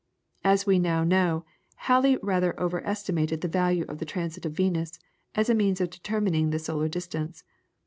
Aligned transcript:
As 0.43 0.65
we 0.65 0.79
now 0.79 1.03
know, 1.03 1.45
Halley 1.75 2.17
rather 2.23 2.59
over 2.59 2.83
estimated 2.87 3.41
the 3.41 3.47
value 3.47 3.85
of 3.87 3.99
the 3.99 4.03
transit 4.05 4.47
of 4.47 4.53
Venus, 4.53 4.97
as 5.35 5.47
a 5.47 5.53
means 5.53 5.79
of 5.79 5.91
determining 5.91 6.49
the 6.49 6.57
solar 6.57 6.87
distance. 6.87 7.43